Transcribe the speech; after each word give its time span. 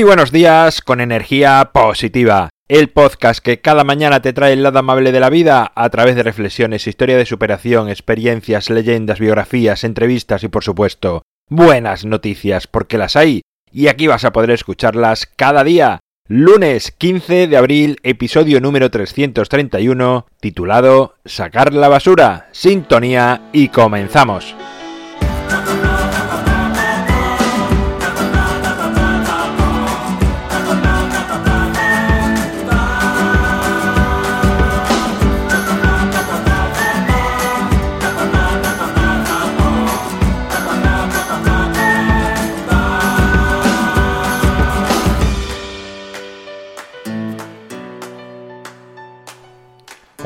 Muy 0.00 0.08
buenos 0.08 0.32
días 0.32 0.80
con 0.80 1.00
energía 1.00 1.70
positiva. 1.72 2.48
El 2.66 2.88
podcast 2.88 3.38
que 3.38 3.60
cada 3.60 3.84
mañana 3.84 4.20
te 4.22 4.32
trae 4.32 4.52
el 4.52 4.64
lado 4.64 4.80
amable 4.80 5.12
de 5.12 5.20
la 5.20 5.30
vida 5.30 5.70
a 5.76 5.88
través 5.88 6.16
de 6.16 6.24
reflexiones, 6.24 6.88
historia 6.88 7.16
de 7.16 7.26
superación, 7.26 7.88
experiencias, 7.88 8.70
leyendas, 8.70 9.20
biografías, 9.20 9.84
entrevistas 9.84 10.42
y 10.42 10.48
por 10.48 10.64
supuesto 10.64 11.22
buenas 11.48 12.04
noticias 12.04 12.66
porque 12.66 12.98
las 12.98 13.14
hay 13.14 13.42
y 13.70 13.86
aquí 13.86 14.08
vas 14.08 14.24
a 14.24 14.32
poder 14.32 14.50
escucharlas 14.50 15.26
cada 15.26 15.62
día. 15.62 16.00
Lunes 16.26 16.90
15 16.90 17.46
de 17.46 17.56
abril, 17.56 18.00
episodio 18.02 18.60
número 18.60 18.90
331, 18.90 20.26
titulado 20.40 21.14
Sacar 21.24 21.72
la 21.72 21.86
basura, 21.86 22.48
sintonía 22.50 23.42
y 23.52 23.68
comenzamos. 23.68 24.56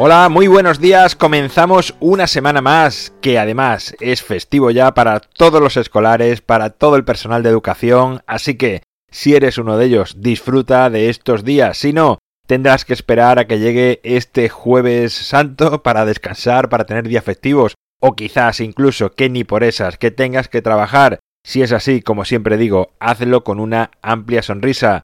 Hola, 0.01 0.29
muy 0.29 0.47
buenos 0.47 0.79
días. 0.79 1.17
Comenzamos 1.17 1.97
una 1.99 2.29
semana 2.29 2.61
más, 2.61 3.13
que 3.21 3.37
además 3.37 3.97
es 3.99 4.23
festivo 4.23 4.71
ya 4.71 4.95
para 4.95 5.19
todos 5.19 5.61
los 5.61 5.77
escolares, 5.77 6.41
para 6.41 6.71
todo 6.71 6.95
el 6.95 7.05
personal 7.05 7.43
de 7.43 7.49
educación, 7.49 8.23
así 8.29 8.55
que 8.55 8.85
si 9.11 9.35
eres 9.35 9.59
uno 9.59 9.77
de 9.77 9.87
ellos, 9.87 10.21
disfruta 10.21 10.89
de 10.89 11.09
estos 11.09 11.43
días. 11.43 11.79
Si 11.79 11.93
no, 11.93 12.19
tendrás 12.47 12.85
que 12.85 12.93
esperar 12.93 13.41
a 13.41 13.49
que 13.49 13.59
llegue 13.59 13.99
este 14.05 14.49
jueves 14.49 15.15
santo 15.15 15.83
para 15.83 16.05
descansar, 16.05 16.69
para 16.69 16.85
tener 16.85 17.09
días 17.09 17.25
festivos, 17.25 17.75
o 18.01 18.15
quizás 18.15 18.61
incluso 18.61 19.11
que 19.11 19.29
ni 19.29 19.43
por 19.43 19.65
esas, 19.65 19.99
que 19.99 20.13
tengas 20.13 20.47
que 20.47 20.63
trabajar. 20.63 21.19
Si 21.43 21.61
es 21.61 21.73
así, 21.73 22.03
como 22.03 22.25
siempre 22.25 22.57
digo, 22.57 22.93
hazlo 23.01 23.43
con 23.43 23.59
una 23.59 23.91
amplia 24.01 24.43
sonrisa. 24.43 25.03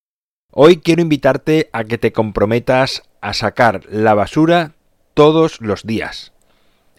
Hoy 0.52 0.76
quiero 0.76 1.02
invitarte 1.02 1.68
a 1.72 1.82
que 1.82 1.98
te 1.98 2.12
comprometas 2.12 3.02
a 3.20 3.32
sacar 3.32 3.80
la 3.90 4.14
basura 4.14 4.73
todos 5.14 5.60
los 5.60 5.84
días. 5.84 6.32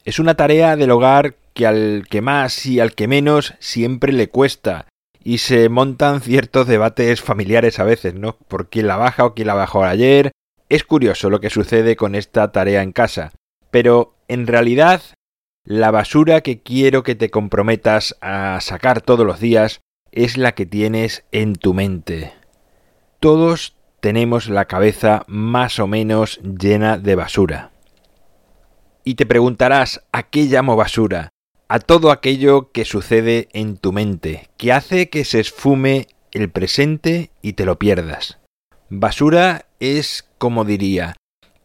Es 0.06 0.20
una 0.20 0.36
tarea 0.36 0.76
del 0.76 0.92
hogar 0.92 1.36
que 1.54 1.68
al 1.68 2.06
que 2.10 2.22
más 2.22 2.66
y 2.66 2.80
al 2.80 2.96
que 2.96 3.08
menos 3.08 3.54
siempre 3.60 4.12
le 4.12 4.30
cuesta, 4.30 4.88
y 5.24 5.40
se 5.40 5.70
montan 5.70 6.22
ciertos 6.22 6.68
debates 6.68 7.22
familiares 7.22 7.80
a 7.80 7.84
veces, 7.84 8.14
¿no? 8.14 8.38
Por 8.48 8.70
quién 8.70 8.88
la 8.88 8.98
baja 8.98 9.26
o 9.26 9.34
quién 9.34 9.48
la 9.48 9.56
bajó 9.56 9.84
ayer. 9.84 10.32
Es 10.70 10.84
curioso 10.84 11.30
lo 11.30 11.40
que 11.40 11.50
sucede 11.50 11.96
con 11.96 12.14
esta 12.14 12.52
tarea 12.52 12.84
en 12.84 12.92
casa, 12.92 13.32
pero 13.72 14.16
en 14.28 14.46
realidad 14.46 15.02
la 15.64 15.90
basura 15.90 16.42
que 16.42 16.62
quiero 16.62 17.02
que 17.02 17.16
te 17.16 17.32
comprometas 17.32 18.16
a 18.22 18.60
sacar 18.62 19.02
todos 19.02 19.26
los 19.26 19.40
días 19.40 19.82
es 20.12 20.38
la 20.38 20.54
que 20.54 20.68
tienes 20.68 21.26
en 21.32 21.56
tu 21.56 21.74
mente. 21.74 22.34
Todos 23.20 23.76
tenemos 24.00 24.48
la 24.48 24.66
cabeza 24.66 25.24
más 25.26 25.80
o 25.80 25.88
menos 25.88 26.40
llena 26.44 27.00
de 27.00 27.16
basura. 27.16 27.75
Y 29.08 29.16
te 29.16 29.28
preguntarás, 29.28 30.02
¿a 30.12 30.24
qué 30.24 30.46
llamo 30.46 30.76
basura? 30.76 31.30
A 31.70 31.78
todo 31.78 32.10
aquello 32.10 32.72
que 32.72 32.86
sucede 32.86 33.50
en 33.54 33.78
tu 33.78 33.94
mente, 33.94 34.50
que 34.58 34.74
hace 34.74 35.10
que 35.10 35.26
se 35.26 35.40
esfume 35.40 36.08
el 36.32 36.50
presente 36.50 37.30
y 37.44 37.54
te 37.54 37.66
lo 37.66 37.78
pierdas. 37.78 38.40
Basura 38.90 39.68
es, 39.80 40.28
como 40.40 40.66
diría, 40.66 41.16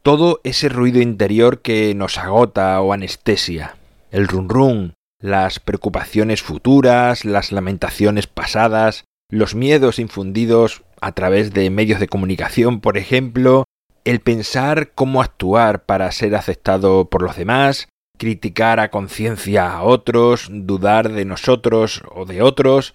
todo 0.03 0.41
ese 0.45 0.69
ruido 0.69 1.01
interior 1.01 1.63
que 1.63 1.95
nos 1.95 2.19
agota 2.19 2.79
o 2.83 2.93
anestesia. 2.93 3.77
El 4.11 4.29
run 4.29 4.51
run, 4.51 4.95
las 5.19 5.61
preocupaciones 5.61 6.43
futuras, 6.43 7.25
las 7.25 7.53
lamentaciones 7.53 8.27
pasadas, 8.27 9.05
los 9.31 9.55
miedos 9.55 9.99
infundidos 9.99 10.83
a 11.01 11.13
través 11.13 11.55
de 11.55 11.71
medios 11.71 12.01
de 12.01 12.09
comunicación, 12.09 12.81
por 12.81 12.99
ejemplo, 12.99 13.65
el 14.05 14.21
pensar 14.21 14.93
cómo 14.95 15.21
actuar 15.23 15.85
para 15.85 16.11
ser 16.13 16.35
aceptado 16.35 17.07
por 17.07 17.23
los 17.23 17.37
demás, 17.37 17.89
criticar 18.19 18.81
a 18.81 18.91
conciencia 18.91 19.73
a 19.73 19.83
otros, 19.83 20.49
dudar 20.51 21.11
de 21.11 21.25
nosotros 21.25 22.03
o 22.15 22.25
de 22.25 22.43
otros. 22.43 22.95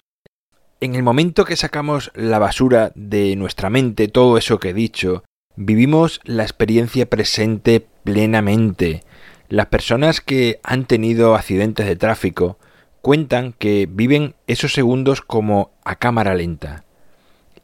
En 0.80 0.94
el 0.94 1.02
momento 1.02 1.44
que 1.44 1.56
sacamos 1.56 2.12
la 2.14 2.38
basura 2.38 2.92
de 2.94 3.34
nuestra 3.36 3.70
mente, 3.70 4.08
todo 4.08 4.38
eso 4.38 4.60
que 4.60 4.70
he 4.70 4.74
dicho, 4.74 5.24
vivimos 5.56 6.20
la 6.24 6.42
experiencia 6.42 7.08
presente 7.08 7.84
plenamente. 8.04 9.02
Las 9.48 9.66
personas 9.66 10.20
que 10.20 10.60
han 10.62 10.86
tenido 10.86 11.34
accidentes 11.34 11.86
de 11.86 11.96
tráfico 11.96 12.58
cuentan 13.00 13.52
que 13.52 13.88
viven 13.88 14.34
esos 14.46 14.72
segundos 14.72 15.20
como 15.20 15.70
a 15.84 15.96
cámara 15.96 16.34
lenta. 16.34 16.85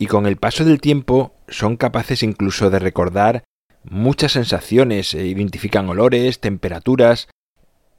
Y 0.03 0.09
con 0.09 0.27
el 0.27 0.37
paso 0.37 0.65
del 0.65 0.81
tiempo 0.81 1.33
son 1.47 1.77
capaces 1.77 2.25
incluso 2.25 2.71
de 2.71 2.81
recordar 2.81 3.45
muchas 3.85 4.33
sensaciones, 4.33 5.15
e 5.15 5.29
identifican 5.29 5.89
olores, 5.89 6.41
temperaturas, 6.41 7.29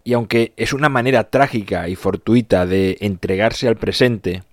y 0.04 0.12
aunque 0.12 0.52
es 0.58 0.74
una 0.74 0.90
manera 0.90 1.30
trágica 1.30 1.88
y 1.88 1.96
fortuita 1.96 2.66
de 2.66 2.98
entregarse 3.00 3.70
al 3.70 3.78
presente, 3.78 4.44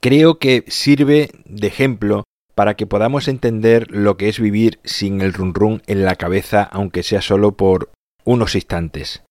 creo 0.00 0.38
que 0.38 0.64
sirve 0.68 1.28
de 1.44 1.66
ejemplo 1.66 2.24
para 2.54 2.74
que 2.74 2.86
podamos 2.86 3.28
entender 3.28 3.90
lo 3.90 4.16
que 4.16 4.30
es 4.30 4.40
vivir 4.40 4.80
sin 4.82 5.20
el 5.20 5.34
run 5.34 5.52
run 5.52 5.82
en 5.86 6.06
la 6.06 6.16
cabeza, 6.16 6.62
aunque 6.62 7.02
sea 7.02 7.20
solo 7.20 7.52
por 7.52 7.90
unos 8.24 8.54
instantes. 8.54 9.24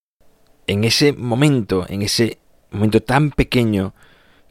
En 0.68 0.84
ese 0.84 1.12
momento, 1.12 1.88
en 1.90 2.04
ese 2.04 2.38
momento 2.70 3.02
tan 3.02 3.32
pequeño, 3.32 3.96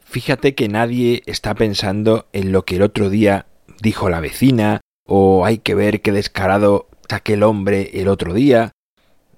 fíjate 0.03 0.55
que 0.55 0.69
nadie 0.69 1.23
está 1.25 1.55
pensando 1.55 2.27
en 2.33 2.51
lo 2.51 2.65
que 2.65 2.77
el 2.77 2.81
otro 2.81 3.09
día 3.09 3.47
dijo 3.81 4.09
la 4.09 4.19
vecina, 4.19 4.81
o 5.05 5.45
hay 5.45 5.57
que 5.57 5.75
ver 5.75 6.01
qué 6.01 6.11
descarado 6.11 6.87
aquel 7.09 7.43
hombre 7.43 7.91
el 7.93 8.07
otro 8.07 8.33
día. 8.33 8.71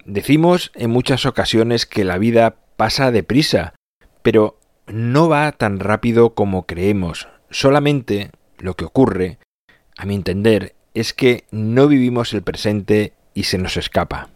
Decimos 0.04 0.70
en 0.74 0.90
muchas 0.90 1.26
ocasiones 1.26 1.86
que 1.86 2.04
la 2.04 2.18
vida 2.18 2.56
pasa 2.76 3.10
deprisa, 3.10 3.74
pero 4.22 4.58
no 4.86 5.28
va 5.28 5.50
tan 5.52 5.80
rápido 5.80 6.34
como 6.34 6.66
creemos. 6.66 7.28
Solamente 7.50 8.30
lo 8.58 8.74
que 8.74 8.84
ocurre, 8.84 9.38
a 9.96 10.06
mi 10.06 10.14
entender, 10.14 10.74
es 10.94 11.12
que 11.12 11.44
no 11.50 11.88
vivimos 11.88 12.32
el 12.32 12.42
presente 12.42 13.12
y 13.34 13.44
se 13.44 13.58
nos 13.58 13.76
escapa. 13.76 14.30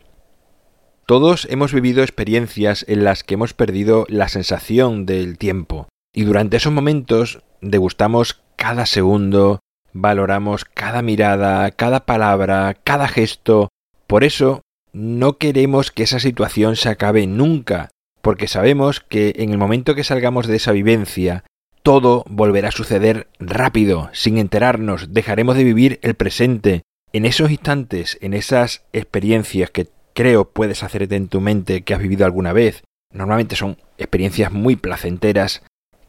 Todos 1.07 1.47
hemos 1.51 1.73
vivido 1.73 2.03
experiencias 2.03 2.85
en 2.87 3.03
las 3.03 3.25
que 3.25 3.35
hemos 3.35 3.55
perdido 3.55 4.07
la 4.09 4.29
sensación 4.29 5.07
del 5.07 5.39
tiempo, 5.39 5.89
y 6.13 6.25
durante 6.25 6.57
esos 6.57 6.73
momentos 6.73 7.43
degustamos 7.61 8.43
cada 8.57 8.87
segundo, 8.87 9.61
valoramos 9.93 10.65
cada 10.65 11.03
mirada, 11.03 11.71
cada 11.71 12.07
palabra, 12.07 12.77
cada 12.85 13.09
gesto. 13.09 13.69
Por 14.07 14.25
eso 14.25 14.63
no 14.93 15.39
queremos 15.39 15.91
que 15.91 16.03
esa 16.03 16.21
situación 16.21 16.77
se 16.77 16.89
acabe 16.89 17.27
nunca, 17.27 17.91
porque 18.23 18.49
sabemos 18.49 19.01
que 19.01 19.35
en 19.37 19.51
el 19.51 19.59
momento 19.59 19.95
que 19.95 20.05
salgamos 20.05 20.47
de 20.47 20.57
esa 20.57 20.73
vivencia, 20.73 21.45
todo 21.83 22.25
volverá 22.29 22.69
a 22.69 22.73
suceder 22.73 23.29
rápido, 23.39 24.11
sin 24.13 24.39
enterarnos, 24.39 25.15
dejaremos 25.15 25.57
de 25.57 25.65
vivir 25.65 25.99
el 26.03 26.15
presente. 26.15 26.83
En 27.13 27.25
esos 27.25 27.51
instantes, 27.51 28.19
en 28.21 28.35
esas 28.35 28.85
experiencias 28.93 29.71
que 29.71 29.89
creo 30.13 30.51
puedes 30.51 30.83
hacerte 30.83 31.17
en 31.17 31.29
tu 31.29 31.41
mente 31.41 31.83
que 31.83 31.95
has 31.95 32.01
vivido 32.01 32.25
alguna 32.25 32.53
vez, 32.53 32.83
normalmente 33.13 33.57
son 33.57 33.79
experiencias 33.97 34.53
muy 34.53 34.77
placenteras, 34.77 35.63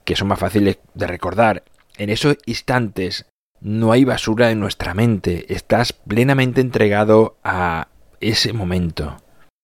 que 0.06 0.16
son 0.16 0.28
más 0.28 0.40
fáciles 0.40 0.80
de 0.94 1.08
recordar. 1.08 1.64
En 1.98 2.10
esos 2.10 2.38
instantes 2.46 3.26
no 3.60 3.92
hay 3.92 4.06
basura 4.06 4.52
en 4.52 4.60
nuestra 4.60 4.94
mente, 4.94 5.54
estás 5.54 5.94
plenamente 5.94 6.62
entregado 6.62 7.38
a 7.44 7.90
ese 8.20 8.54
momento. 8.54 9.18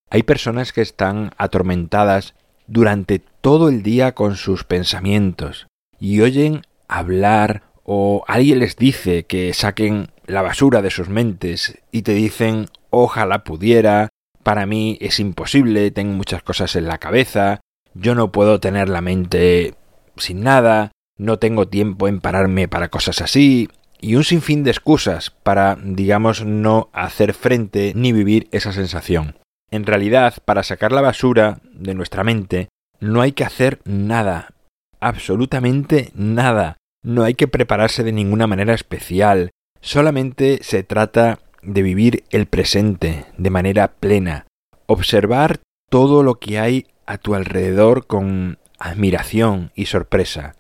Hay 0.10 0.24
personas 0.24 0.72
que 0.72 0.82
están 0.82 1.32
atormentadas 1.38 2.36
durante 2.68 3.20
todo 3.20 3.70
el 3.70 3.82
día 3.84 4.14
con 4.14 4.36
sus 4.36 4.64
pensamientos 4.64 5.68
y 6.00 6.22
oyen 6.22 6.62
hablar 6.88 7.64
o 7.84 8.24
alguien 8.28 8.60
les 8.60 8.76
dice 8.76 9.26
que 9.26 9.54
saquen 9.54 10.12
la 10.26 10.42
basura 10.42 10.82
de 10.82 10.92
sus 10.92 11.10
mentes 11.10 11.80
y 11.92 12.04
te 12.04 12.14
dicen 12.14 12.68
ojalá 12.90 13.44
pudiera, 13.44 14.10
para 14.44 14.66
mí 14.66 14.98
es 15.02 15.20
imposible, 15.20 15.92
tengo 15.92 16.14
muchas 16.14 16.44
cosas 16.44 16.76
en 16.76 16.88
la 16.88 16.98
cabeza, 16.98 17.62
yo 17.94 18.16
no 18.16 18.32
puedo 18.32 18.60
tener 18.60 18.90
la 18.90 19.02
mente 19.02 19.76
sin 20.20 20.42
nada, 20.42 20.92
no 21.18 21.40
tengo 21.40 21.68
tiempo 21.68 22.08
en 22.08 22.22
pararme 22.22 22.68
para 22.68 22.90
cosas 22.90 23.22
así, 23.22 23.70
y 24.00 24.16
un 24.16 24.24
sinfín 24.24 24.64
de 24.64 24.72
excusas 24.72 25.32
para, 25.32 25.78
digamos, 25.82 26.46
no 26.46 26.90
hacer 26.94 27.34
frente 27.34 27.94
ni 27.96 28.12
vivir 28.12 28.48
esa 28.52 28.72
sensación. 28.72 29.36
En 29.72 29.86
realidad, 29.86 30.36
para 30.46 30.64
sacar 30.64 30.92
la 30.92 31.02
basura 31.02 31.60
de 31.74 31.94
nuestra 31.96 32.24
mente, 32.24 32.70
no 33.00 33.22
hay 33.22 33.32
que 33.32 33.44
hacer 33.44 33.80
nada, 33.86 34.54
absolutamente 35.00 36.12
nada. 36.16 36.78
no 37.04 37.24
hay 37.24 37.36
que 37.36 37.48
prepararse 37.48 38.04
de 38.04 38.12
ninguna 38.12 38.48
manera 38.48 38.74
especial, 38.74 39.52
solamente 39.80 40.60
se 40.62 40.84
trata 40.84 41.40
de 41.62 41.82
vivir 41.82 42.26
el 42.32 42.48
presente 42.48 43.26
de 43.38 43.50
manera 43.50 43.94
plena, 43.94 44.46
observar 44.88 45.60
todo 45.90 46.22
lo 46.22 46.36
que 46.36 46.60
hay 46.60 46.88
a 47.06 47.18
tu 47.18 47.34
alrededor 47.36 48.08
con 48.08 48.60
admiración 48.78 49.72
y 49.76 49.86
sorpresa. 49.86 50.56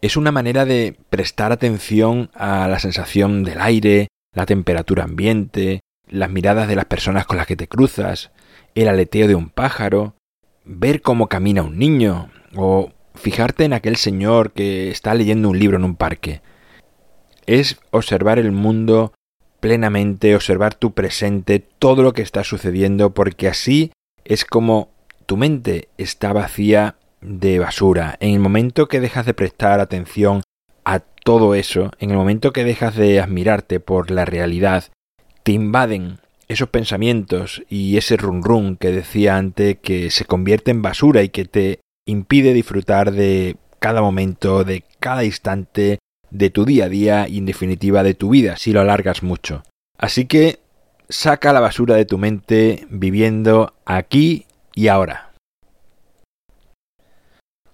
Es 0.00 0.16
una 0.16 0.32
manera 0.32 0.64
de 0.64 0.96
prestar 1.10 1.52
atención 1.52 2.30
a 2.34 2.68
la 2.68 2.78
sensación 2.78 3.44
del 3.44 3.60
aire, 3.60 4.08
la 4.34 4.46
temperatura 4.46 5.04
ambiente, 5.04 5.80
las 6.06 6.30
miradas 6.30 6.68
de 6.68 6.76
las 6.76 6.84
personas 6.84 7.26
con 7.26 7.36
las 7.36 7.46
que 7.46 7.56
te 7.56 7.68
cruzas, 7.68 8.30
el 8.74 8.88
aleteo 8.88 9.26
de 9.26 9.34
un 9.34 9.48
pájaro, 9.48 10.14
ver 10.64 11.00
cómo 11.00 11.28
camina 11.28 11.62
un 11.62 11.78
niño, 11.78 12.30
o 12.54 12.92
fijarte 13.14 13.64
en 13.64 13.72
aquel 13.72 13.96
señor 13.96 14.52
que 14.52 14.90
está 14.90 15.14
leyendo 15.14 15.48
un 15.48 15.58
libro 15.58 15.76
en 15.76 15.84
un 15.84 15.96
parque. 15.96 16.42
Es 17.46 17.78
observar 17.90 18.38
el 18.38 18.52
mundo 18.52 19.12
plenamente, 19.60 20.34
observar 20.34 20.74
tu 20.74 20.92
presente, 20.92 21.60
todo 21.60 22.02
lo 22.02 22.12
que 22.12 22.22
está 22.22 22.44
sucediendo, 22.44 23.14
porque 23.14 23.48
así 23.48 23.92
es 24.24 24.44
como 24.44 24.90
tu 25.24 25.36
mente 25.36 25.88
está 25.96 26.32
vacía 26.32 26.96
de 27.20 27.58
basura. 27.58 28.16
En 28.20 28.34
el 28.34 28.40
momento 28.40 28.88
que 28.88 29.00
dejas 29.00 29.26
de 29.26 29.34
prestar 29.34 29.80
atención 29.80 30.42
a 30.84 31.00
todo 31.00 31.54
eso, 31.54 31.90
en 31.98 32.10
el 32.10 32.16
momento 32.16 32.52
que 32.52 32.64
dejas 32.64 32.96
de 32.96 33.20
admirarte 33.20 33.80
por 33.80 34.10
la 34.10 34.24
realidad, 34.24 34.84
te 35.42 35.52
invaden 35.52 36.18
esos 36.48 36.68
pensamientos 36.68 37.62
y 37.68 37.96
ese 37.96 38.16
run 38.16 38.42
run 38.42 38.76
que 38.76 38.92
decía 38.92 39.36
antes 39.36 39.78
que 39.80 40.10
se 40.10 40.24
convierte 40.24 40.70
en 40.70 40.82
basura 40.82 41.22
y 41.22 41.28
que 41.28 41.44
te 41.44 41.80
impide 42.06 42.52
disfrutar 42.52 43.10
de 43.10 43.56
cada 43.80 44.00
momento, 44.00 44.64
de 44.64 44.84
cada 45.00 45.24
instante, 45.24 45.98
de 46.30 46.50
tu 46.50 46.64
día 46.64 46.86
a 46.86 46.88
día 46.88 47.28
y 47.28 47.38
en 47.38 47.46
definitiva 47.46 48.02
de 48.02 48.14
tu 48.14 48.30
vida 48.30 48.56
si 48.56 48.72
lo 48.72 48.80
alargas 48.80 49.22
mucho. 49.22 49.62
Así 49.98 50.26
que 50.26 50.60
saca 51.08 51.52
la 51.52 51.60
basura 51.60 51.96
de 51.96 52.04
tu 52.04 52.18
mente 52.18 52.86
viviendo 52.90 53.74
aquí 53.84 54.46
y 54.74 54.88
ahora. 54.88 55.25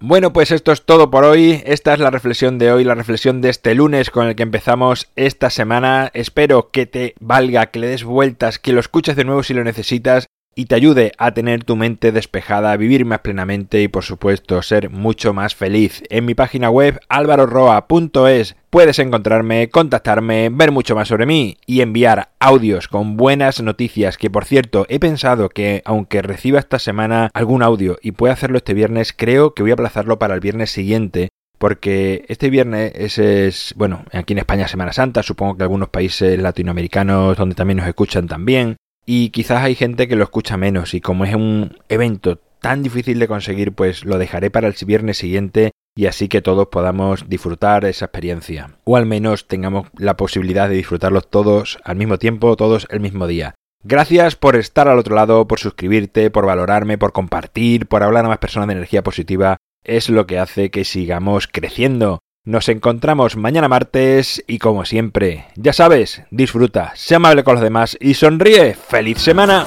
Bueno, 0.05 0.33
pues 0.33 0.51
esto 0.51 0.73
es 0.73 0.83
todo 0.83 1.13
por 1.13 1.23
hoy. 1.23 1.63
Esta 1.65 1.95
es 1.95 2.01
la 2.01 2.11
reflexión 2.11 2.59
de 2.59 2.73
hoy, 2.73 2.83
la 2.83 2.97
reflexión 2.97 3.41
de 3.41 3.51
este 3.51 3.73
lunes 3.77 4.11
con 4.11 4.27
el 4.27 4.35
que 4.35 4.43
empezamos 4.43 5.13
esta 5.15 5.49
semana. 5.49 6.11
Espero 6.13 6.73
que 6.73 6.87
te 6.87 7.15
valga, 7.21 7.67
que 7.67 7.79
le 7.79 7.87
des 7.87 8.03
vueltas, 8.03 8.59
que 8.59 8.73
lo 8.73 8.81
escuches 8.81 9.15
de 9.15 9.25
nuevo 9.25 9.45
si 9.45 9.55
lo 9.55 9.63
necesitas 9.63 10.27
y 10.55 10.67
te 10.67 10.75
ayude 10.75 11.13
a 11.19 11.33
tener 11.33 11.65
tu 11.65 11.77
mente 11.77 12.13
despejada, 12.13 12.73
a 12.73 12.77
vivir 12.77 13.05
más 13.05 13.21
plenamente 13.21 13.83
y 13.83 13.89
por 13.89 14.05
supuesto 14.05 14.63
ser 14.63 14.91
mucho 14.91 15.33
más 15.33 15.55
feliz. 15.55 16.03
En 16.11 16.25
mi 16.25 16.35
página 16.35 16.71
web 16.71 17.01
alvaroroa.es 17.09 18.57
puedes 18.71 18.99
encontrarme, 18.99 19.69
contactarme, 19.71 20.51
ver 20.51 20.73
mucho 20.73 20.95
más 20.95 21.09
sobre 21.09 21.27
mí 21.27 21.59
y 21.67 21.81
enviar 21.81 22.31
audios 22.39 22.89
con 22.89 23.17
buenas 23.17 23.63
noticias 23.63 24.19
que 24.19 24.31
por 24.31 24.45
cierto 24.45 24.87
he 24.89 24.99
pensado 24.99 25.49
que 25.49 25.83
aunque 25.85 26.23
reciba 26.23 26.59
esta 26.59 26.79
semana 26.79 27.31
algún 27.35 27.63
audio 27.63 27.99
y 28.03 28.13
pueda 28.13 28.35
hacerlo 28.35 28.59
este 28.59 28.75
viernes, 28.75 29.13
creo 29.17 29.55
que 29.55 29.63
voy 29.63 29.73
a 29.73 29.75
aplazarlo 29.75 30.19
para 30.19 30.35
el 30.35 30.41
viernes 30.41 30.71
siguiente 30.71 31.29
porque 31.63 32.25
este 32.27 32.51
viernes 32.51 32.91
es, 32.97 33.19
es, 33.19 33.75
bueno, 33.77 34.05
aquí 34.13 34.33
en 34.33 34.41
España 34.41 34.67
Semana 34.67 34.93
Santa, 34.93 35.23
supongo 35.23 35.57
que 35.57 35.63
algunos 35.63 35.91
países 35.91 36.37
latinoamericanos 36.37 37.37
donde 37.37 37.55
también 37.55 37.77
nos 37.77 37.87
escuchan 37.87 38.27
también, 38.27 38.75
y 39.05 39.31
quizás 39.31 39.63
hay 39.63 39.75
gente 39.75 40.09
que 40.09 40.17
lo 40.17 40.25
escucha 40.25 40.57
menos 40.57 40.95
y 40.95 41.01
como 41.01 41.25
es 41.25 41.35
un 41.35 41.77
evento 41.89 42.39
tan 42.61 42.83
difícil 42.83 43.19
de 43.19 43.29
conseguir, 43.29 43.73
pues 43.73 44.05
lo 44.05 44.19
dejaré 44.19 44.51
para 44.51 44.69
el 44.69 44.75
viernes 44.87 45.19
siguiente 45.19 45.73
y 45.95 46.07
así 46.07 46.29
que 46.29 46.41
todos 46.41 46.69
podamos 46.69 47.29
disfrutar 47.29 47.85
esa 47.85 48.07
experiencia. 48.07 48.79
O 48.85 48.97
al 48.97 49.05
menos 49.05 49.49
tengamos 49.49 49.89
la 49.99 50.17
posibilidad 50.17 50.69
de 50.69 50.77
disfrutarlos 50.77 51.29
todos 51.29 51.79
al 51.85 51.97
mismo 51.97 52.19
tiempo, 52.19 52.57
todos 52.57 52.87
el 52.91 53.01
mismo 53.01 53.27
día. 53.27 53.55
Gracias 53.85 54.37
por 54.37 54.55
estar 54.55 54.87
al 54.89 54.99
otro 54.99 55.17
lado, 55.17 55.49
por 55.49 55.59
suscribirte, 55.59 56.31
por 56.31 56.47
valorarme, 56.47 56.99
por 56.99 57.13
compartir, 57.13 57.89
por 57.89 58.05
hablar 58.05 58.25
a 58.25 58.29
más 58.29 58.39
personas 58.39 58.69
de 58.69 58.75
energía 58.75 59.03
positiva. 59.03 59.57
Es 59.83 60.09
lo 60.09 60.27
que 60.27 60.39
hace 60.39 60.71
que 60.71 60.85
sigamos 60.85 61.49
creciendo. 61.49 62.21
Nos 62.45 62.69
encontramos 62.69 63.37
mañana 63.37 63.69
martes 63.69 64.43
y 64.49 64.59
como 64.59 64.85
siempre, 64.85 65.45
ya 65.55 65.73
sabes, 65.73 66.23
disfruta, 66.33 66.91
sé 66.97 67.15
amable 67.15 67.45
con 67.45 67.55
los 67.55 67.63
demás 67.63 67.97
y 68.01 68.15
sonríe. 68.15 68.75
¡Feliz 68.75 69.19
semana! 69.19 69.65